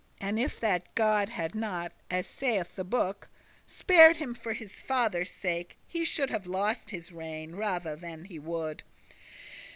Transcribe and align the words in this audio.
*the 0.15 0.19
true 0.19 0.27
And 0.29 0.39
if 0.39 0.59
that 0.59 0.95
God 0.95 1.29
had 1.29 1.53
not 1.53 1.91
(as 2.09 2.25
saith 2.25 2.75
the 2.75 2.83
book) 2.83 3.29
Spared 3.67 4.15
him 4.17 4.33
for 4.33 4.53
his 4.53 4.81
father's 4.81 5.29
sake, 5.29 5.77
he 5.85 6.05
should 6.05 6.31
Have 6.31 6.47
lost 6.47 6.89
his 6.89 7.11
regne* 7.11 7.53
rather 7.55 7.95
than 7.95 8.25
he 8.25 8.39
would. 8.39 8.81